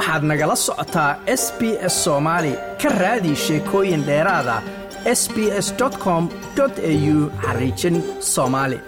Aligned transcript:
waxaad 0.00 0.22
nagala 0.30 0.56
socotaa 0.66 1.10
s 1.42 1.44
b 1.58 1.60
s 1.92 1.94
soomaali 2.04 2.52
ka 2.82 2.88
raadi 3.02 3.32
sheekooyin 3.44 4.02
dheeraada 4.08 4.56
s 5.20 5.22
b 5.34 5.36
s 5.66 5.68
com 6.04 6.22
au 6.62 7.18
xariijin 7.44 7.96
soomaali 8.34 8.78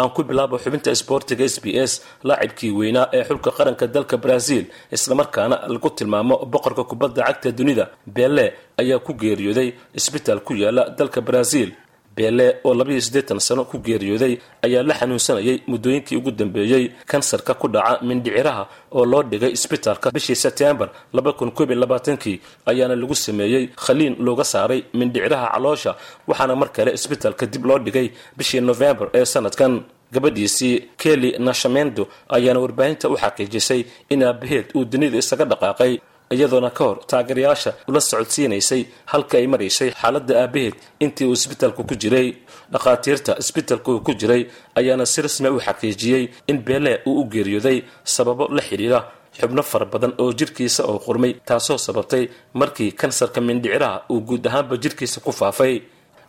aan 0.00 0.10
ku 0.14 0.20
bilaabo 0.28 0.56
xubinta 0.64 0.90
isboortiga 0.96 1.44
s 1.54 1.56
b 1.64 1.66
s 1.90 1.92
laacibkii 2.28 2.72
weynaa 2.78 3.06
ee 3.16 3.22
xulka 3.28 3.50
qaranka 3.58 3.84
dalka 3.94 4.16
brazil 4.24 4.64
islamarkaana 4.96 5.56
lagu 5.72 5.88
tilmaamo 5.98 6.34
boqorka 6.52 6.82
kubadda 6.90 7.20
cagta 7.28 7.48
dunida. 7.58 7.84
Bele 8.16 8.46
ayaa 8.80 8.98
ku 9.06 9.12
geeriyooday 9.22 9.68
isbitaal 9.98 10.40
ku 10.46 10.52
yaalla 10.62 10.82
dalka 10.98 11.20
brazil 11.28 11.68
bele 12.16 12.46
oo 12.64 12.74
labayo 12.78 13.00
siddeetan 13.06 13.40
sano 13.46 13.64
ku 13.70 13.76
geeriyooday 13.86 14.34
ayaa 14.66 14.82
la 14.88 14.94
xanuunsanayay 15.00 15.56
muddooyinkii 15.70 16.16
ugu 16.20 16.30
dambeeyey 16.30 16.84
kansarka 17.10 17.52
ku 17.60 17.66
dhaca 17.74 18.00
mindhiciraha 18.08 18.62
oo 18.96 19.04
loo 19.12 19.22
dhigay 19.30 19.52
isbitaalka 19.58 20.10
bishii 20.14 20.38
sebtembar 20.44 20.88
laba 21.16 21.32
kun 21.38 21.50
koob 21.56 21.70
iyo 21.70 21.80
labaatankii 21.80 22.36
ayaana 22.70 22.94
lagu 22.96 23.14
sameeyey 23.14 23.64
khaliin 23.84 24.14
looga 24.26 24.44
saaray 24.52 24.80
mindhiciraha 24.98 25.46
caloosha 25.54 25.92
waxaana 26.28 26.54
mar 26.60 26.68
kale 26.76 26.90
isbitaalka 26.98 27.44
dib 27.52 27.64
loo 27.68 27.78
dhigay 27.86 28.08
bishii 28.38 28.60
novembar 28.60 29.08
ee 29.14 29.24
sanadkan. 29.34 29.74
Gabadhiisii 30.14 30.74
kelly 31.02 31.30
nashamendo 31.46 32.02
ayaana 32.36 32.60
warbaahinta 32.64 33.08
u 33.10 33.16
xaqiijisay 33.22 33.80
in 34.12 34.22
aabaheed 34.22 34.66
uu 34.78 34.84
dunida 34.92 35.18
isaga 35.22 35.44
dhaqaaqay 35.52 35.92
iyadoona 36.34 36.70
ka 36.70 36.84
hor 36.84 36.98
taageerayaasha 37.10 37.70
ula 37.88 38.00
socodsiinaysay 38.00 38.82
halka 39.12 39.34
ay 39.40 39.46
maraysay 39.52 39.90
xaaladda 40.00 40.34
aabaheed 40.42 40.74
intii 41.04 41.26
uu 41.28 41.32
isbitaalku 41.38 41.82
ku 41.88 41.94
jiray. 42.02 42.28
Dhakhaatiirta 42.72 43.32
isbitaalka 43.42 43.88
uu 43.92 44.00
ku 44.06 44.12
jiray 44.20 44.42
ayaana 44.78 45.06
si 45.12 45.22
rasmi 45.22 45.48
u 45.48 45.60
xaqiijiyey 45.66 46.24
in 46.50 46.58
beele 46.66 46.92
uu 47.06 47.20
u 47.20 47.24
geeriyooday 47.32 47.78
sababo 48.04 48.48
la 48.56 48.62
xidhiira 48.68 49.00
xubno 49.38 49.62
fara 49.62 49.86
badan 49.92 50.12
oo 50.22 50.32
jirkiisa 50.38 50.82
oo 50.90 50.98
qurmay 51.06 51.32
taasoo 51.48 51.78
sababtay 51.86 52.24
markii 52.60 52.90
kansarka 53.00 53.40
mindhiciraha 53.40 53.98
uu 54.12 54.20
guud 54.28 54.44
ahaanba 54.46 54.76
jirkiisa 54.82 55.20
ku 55.20 55.32
faafay 55.40 55.74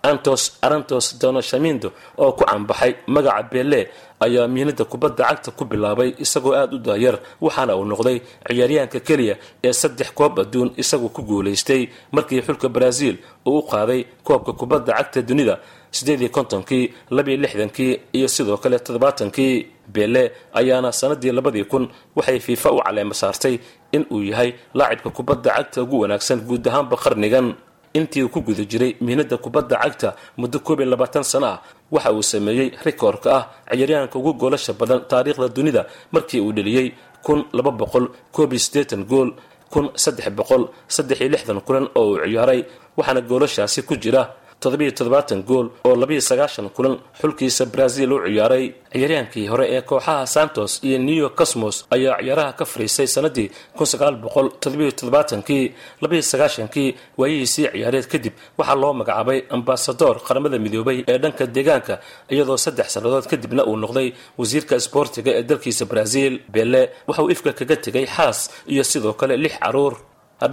antos 0.10 0.42
arantos 0.66 1.06
donashamindo 1.22 1.90
oo 2.24 2.32
ku 2.38 2.44
canbaxay 2.50 2.92
magaca 3.16 3.44
bele 3.52 3.82
ayaa 4.26 4.48
miinada 4.54 4.84
kubadda 4.92 5.24
cagta 5.30 5.50
ku 5.58 5.64
bilaabay 5.72 6.10
isagoo 6.24 6.54
aada 6.60 6.76
u 6.76 6.80
daayar 6.88 7.16
waxaana 7.46 7.74
uu 7.80 7.86
noqday 7.92 8.18
ciyaaryahanka 8.48 9.00
keliya 9.08 9.36
ee 9.68 9.74
saddex 9.82 10.10
koob 10.20 10.34
adduun 10.44 10.70
isagu 10.82 11.08
ku 11.16 11.22
guulaystay 11.30 11.82
markii 12.16 12.42
xulka 12.48 12.68
brazil 12.78 13.16
uu 13.50 13.58
u 13.60 13.68
qaaday 13.72 14.02
koobka 14.28 14.52
kubadda 14.60 14.92
cagta 14.98 15.20
dunida 15.30 15.56
siddeedii 15.98 16.30
kontonkii 16.38 16.84
labiyo 17.16 17.38
lixdankii 17.44 17.92
iyo 18.18 18.28
sidoo 18.36 18.58
kale 18.64 18.78
toddobaatankii. 18.86 19.56
Bele 19.96 20.24
ayaana 20.60 20.92
sanadii 20.92 21.32
labadii 21.32 21.64
kun 21.72 21.84
waxay 22.16 22.40
fiifa 22.46 22.70
u 22.76 22.80
caleemo 22.86 23.14
saartay 23.22 23.56
in 23.96 24.04
uu 24.12 24.22
yahay 24.30 24.50
laacibka 24.78 25.10
kubadda 25.18 25.50
cagta 25.56 25.80
ugu 25.84 26.00
wanaagsan 26.04 26.40
guud 26.48 26.68
ahaanba 26.68 26.96
qarnigan 27.04 27.48
intii 27.94 28.24
uu 28.24 28.30
ku 28.30 28.42
guda 28.42 28.64
jiray 28.72 28.96
mihnada 29.02 29.38
kubadda 29.38 29.76
cagta 29.84 30.10
muddo 30.38 30.60
koob 30.60 30.80
iyo 30.80 30.90
labaatan 30.90 31.24
sano 31.24 31.48
ah 31.48 31.62
waxa 31.92 32.12
uu 32.14 32.24
sameeyey 32.24 32.70
rikoorka 32.86 33.30
ah 33.38 33.44
ciyaaryahanka 33.72 34.16
ugu 34.20 34.34
goolasha 34.34 34.74
badan 34.74 35.02
taariikhda 35.10 35.48
dunida 35.50 35.82
markii 36.12 36.40
uu 36.46 36.52
dheliyey 36.58 36.88
kun 37.26 37.40
laba 37.54 37.72
boqol 37.72 38.06
koob 38.36 38.54
iyo 38.54 38.60
siddeetan 38.66 39.04
gool 39.12 39.30
kun 39.74 39.86
saddex 39.96 40.30
boqol 40.40 40.64
saddex 40.96 41.18
iyo 41.22 41.30
lixdan 41.34 41.60
kulan 41.68 41.86
oo 41.96 42.06
uu 42.12 42.18
ciyaaray 42.26 42.60
waxaana 42.98 43.22
goolashaasi 43.22 43.82
ku 43.88 43.96
jira 44.04 44.22
toddobiyo 44.62 44.92
toddobaatan 44.98 45.40
gool 45.50 45.68
oo 45.88 45.96
labiyo 46.02 46.22
sagaashan 46.30 46.70
kulan 46.76 46.96
xulkiisa 47.22 47.66
brazil 47.74 48.10
u 48.14 48.18
ciyaaray. 48.26 48.66
Ciyaaryahankii 48.94 49.46
hore 49.52 49.66
ee 49.76 49.82
kooxaha 49.90 50.26
santos 50.36 50.72
iyo 50.88 50.98
new 51.00 51.30
cosmos 51.40 51.76
ayaa 51.96 52.18
ciyaaraha 52.24 52.52
ka 52.60 52.66
fariistay 52.66 53.08
sanadii 53.16 53.48
kun 53.78 53.86
sagaal 53.94 54.16
boqol 54.24 54.48
toddobiyo 54.62 54.92
toddobaatankii. 55.00 55.64
Labiyo 56.02 56.22
sagaashankii 56.32 56.90
waayihiisii 57.20 57.68
ciyaareed 57.74 58.08
kadib 58.14 58.34
waxaa 58.58 58.76
loo 58.82 58.94
magacaabay 59.00 59.40
ambasador 59.56 60.16
qaramada 60.28 60.58
midoobay 60.66 60.98
ee 61.12 61.18
dhanka 61.24 61.44
deegaanka 61.56 61.96
iyadoo 62.34 62.58
saddex 62.66 62.88
sannadood 62.94 63.26
kadibna 63.32 63.62
uu 63.70 63.78
noqday 63.84 64.08
wasiirka 64.40 64.76
isboortiga 64.82 65.32
ee 65.40 65.44
dalkiisa 65.50 65.86
brazil. 65.86 66.34
Bele 66.54 66.82
waxauu 67.08 67.30
ifka 67.34 67.52
kaga 67.60 67.76
tegay 67.86 68.06
xaas 68.16 68.40
iyo 68.74 68.84
sidoo 68.92 69.14
kale 69.20 69.36
lix 69.44 69.56
carruur 69.64 69.94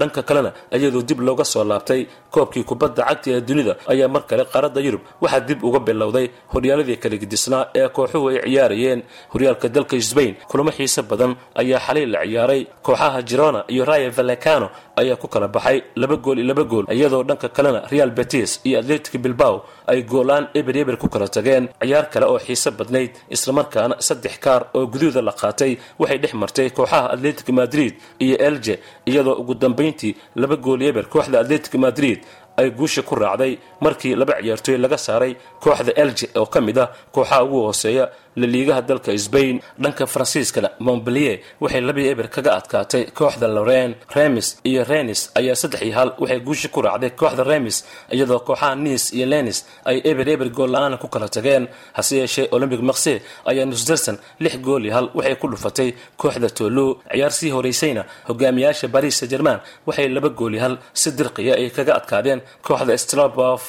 dhanka 0.00 0.22
kalena 0.22 0.52
iyadoo 0.76 1.02
dib 1.02 1.20
looga 1.20 1.44
soo 1.44 1.64
laabtay 1.64 2.06
koobkii 2.30 2.64
kubadda 2.64 3.02
cagta 3.08 3.30
ee 3.30 3.40
dunida 3.40 3.76
ayaa 3.92 4.08
mar 4.08 4.22
kale 4.26 4.44
qaaradda 4.52 4.80
yurub 4.80 5.00
waxaa 5.20 5.40
dib 5.40 5.64
uga 5.64 5.78
bilowday 5.80 6.26
horyaaladii 6.54 6.96
kala 7.02 7.16
gedisnaa 7.22 7.62
ee 7.74 7.88
kooxuhu 7.88 8.28
ay 8.28 8.38
ciyaarayeen. 8.44 9.02
Horyaalka 9.32 9.68
dalka 9.68 10.00
sbain 10.00 10.34
kulamo 10.50 10.70
xiise 10.76 11.02
badan 11.10 11.32
ayaa 11.60 11.80
xalay 11.86 12.06
la 12.06 12.18
ciyaaray. 12.26 12.66
Kooxaha 12.82 13.22
girona 13.22 13.64
iyo 13.68 13.84
raya 13.84 14.10
vallecano 14.10 14.68
ayaa 14.96 15.16
ku 15.16 15.28
kala 15.28 15.48
baxay 15.48 15.82
laba 15.96 16.16
gool 16.16 16.38
iyo 16.38 16.46
laba 16.48 16.64
gool 16.64 16.84
iyadoo 16.90 17.22
dhanka 17.28 17.48
kalena 17.48 17.80
real 17.92 18.10
betis 18.10 18.60
iyo 18.64 18.78
atletic 18.80 19.14
bilbao 19.24 19.64
ay 19.86 20.02
goolaan 20.02 20.48
eber 20.54 20.76
eber 20.76 20.96
ku 20.96 21.08
kala 21.08 21.28
tageen. 21.28 21.68
Ciyaar 21.82 22.06
kale 22.10 22.26
oo 22.26 22.38
xiise 22.38 22.70
badnayd 22.78 23.10
islamarkaana 23.30 23.94
saddex 24.00 24.38
kaar 24.44 24.62
oo 24.74 24.86
guduuda 24.86 25.20
la 25.22 25.32
qaatay 25.32 25.72
waxay 25.98 26.18
dhex 26.22 26.34
martay 26.34 26.68
kooxaha 26.70 27.10
atletic 27.14 27.48
madrid 27.48 27.94
iyo 28.24 28.36
elje 28.48 28.74
iyadoo 29.06 29.34
ugu 29.40 29.54
dambayntii 29.78 30.14
laba 30.36 30.56
gool 30.56 30.82
eber 30.82 31.04
kooxda 31.12 31.40
atletic 31.40 31.74
madrid 31.86 32.18
ay 32.56 32.70
guusha 32.70 33.02
ku 33.02 33.14
raacday 33.14 33.52
markii 33.80 34.14
laba 34.20 34.34
ciyaartooy 34.42 34.78
laga 34.84 34.98
saaray 35.06 35.32
kooxda 35.62 35.92
elje 36.02 36.26
oo 36.40 36.46
ka 36.46 36.60
mid 36.60 36.78
ah 36.78 36.88
kooxaha 37.14 37.42
ugu 37.44 37.58
hooseeya 37.66 38.04
laliigaha 38.40 38.80
dalka 38.88 39.10
sbain 39.26 39.56
dhanka 39.82 40.04
faransiiskana 40.12 40.68
montbelier 40.86 41.36
waxay 41.62 41.80
labii 41.88 42.08
eber 42.12 42.28
kaga 42.34 42.50
adkaatay 42.60 43.02
kooxda 43.18 43.46
loren 43.56 43.90
remis 44.16 44.48
iyo 44.70 44.82
renis 44.90 45.20
ayaa 45.38 45.56
saddex 45.62 45.82
iyo 45.82 45.94
hal 45.98 46.10
waxay 46.20 46.40
guusha 46.46 46.68
ku 46.74 46.78
raacday 46.86 47.10
kooxda 47.20 47.42
remis 47.52 47.76
iyadoo 48.14 48.40
kooxaha 48.46 48.74
nice 48.84 49.06
iyo 49.16 49.26
lenis 49.32 49.58
ay 49.90 49.96
eber 50.10 50.26
eber 50.34 50.48
gool 50.56 50.70
la'aana 50.74 50.96
ku 51.02 51.06
kala 51.08 51.28
tageen. 51.28 51.64
Hase 51.96 52.12
yeeshee 52.20 52.48
olympic 52.54 52.80
marse 52.88 53.14
ayaa 53.50 53.66
nusderson 53.70 54.16
lix 54.44 54.54
gool 54.66 54.82
iyo 54.86 54.94
hal 54.96 55.06
waxay 55.14 55.36
ku 55.40 55.46
dhufatay 55.52 55.90
kooxda 56.20 56.48
tolo 56.58 56.86
ciyaar 57.12 57.32
sii 57.38 57.50
horeysayna 57.56 58.02
hogaamiyaasha 58.28 58.88
baris 58.94 59.18
german 59.32 59.58
waxay 59.86 60.08
laba 60.16 60.28
gool 60.38 60.52
iyo 60.54 60.62
hal 60.64 60.74
si 61.00 61.08
dirqiya 61.18 61.54
ay 61.60 61.70
kaga 61.76 61.92
adkaadeen 61.98 62.40
kooxda 62.66 62.92
strobof 63.04 63.62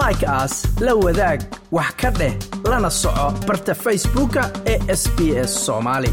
like 0.00 0.24
aas 0.28 0.54
la 0.86 0.92
wadaag 1.04 1.40
wax 1.76 1.90
ka 2.00 2.10
dheh 2.18 2.34
lana 2.70 2.90
soco 2.90 3.26
barta 3.46 3.74
facebooka 3.84 4.42
ee 4.72 4.78
sb 5.02 5.18
s 5.48 5.52
soomaali 5.66 6.10